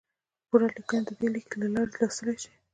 پوره 0.47 0.67
لیکنه 0.75 1.01
د 1.07 1.09
دې 1.19 1.27
لینک 1.33 1.51
له 1.61 1.67
لارې 1.73 1.95
لوستی 1.99 2.35
شئ! 2.41 2.51